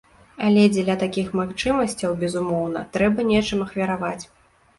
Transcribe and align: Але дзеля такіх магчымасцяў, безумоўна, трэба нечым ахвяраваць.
Але 0.45 0.61
дзеля 0.75 0.95
такіх 1.03 1.29
магчымасцяў, 1.41 2.15
безумоўна, 2.25 2.83
трэба 2.99 3.27
нечым 3.31 3.63
ахвяраваць. 3.69 4.21